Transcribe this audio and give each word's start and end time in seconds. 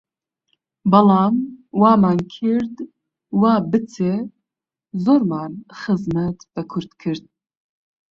بەڵام 0.91 1.35
وامان 1.81 2.19
کرد، 2.33 2.75
وا 3.41 3.53
بچێ، 3.71 4.13
زۆرمان 5.03 5.53
خزمەت 5.79 6.39
بە 6.53 6.61
کورد 6.71 6.91
کرد 7.01 7.25